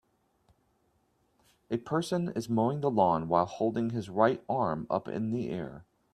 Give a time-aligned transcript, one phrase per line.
[1.69, 5.85] A person is mowing the lawn while holding his right arm up in the air.